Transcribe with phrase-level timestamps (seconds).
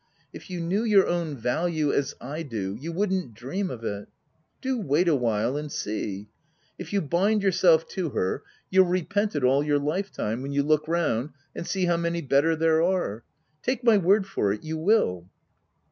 [0.33, 4.07] If you knew your own value as I do, you wouldn't dream of it.
[4.59, 6.27] Do wait awhile and see J
[6.79, 8.41] If you bind yourself to her,
[8.71, 11.97] you'll repent it all your life time when you look round you and see how
[11.97, 13.23] many better there are.
[13.61, 15.29] Take my word for it, you will.